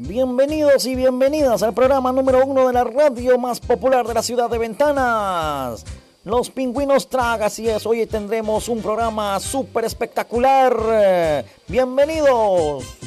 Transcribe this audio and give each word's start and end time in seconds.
Bienvenidos 0.00 0.86
y 0.86 0.94
bienvenidas 0.94 1.64
al 1.64 1.74
programa 1.74 2.12
número 2.12 2.46
uno 2.46 2.68
de 2.68 2.72
la 2.72 2.84
radio 2.84 3.36
más 3.36 3.58
popular 3.58 4.06
de 4.06 4.14
la 4.14 4.22
ciudad 4.22 4.48
de 4.48 4.56
Ventanas. 4.56 5.84
Los 6.22 6.50
pingüinos 6.50 7.08
tragas 7.08 7.58
y 7.58 7.68
es. 7.68 7.84
Hoy 7.84 8.06
tendremos 8.06 8.68
un 8.68 8.80
programa 8.80 9.40
súper 9.40 9.84
espectacular. 9.84 11.44
Bienvenidos. 11.66 12.97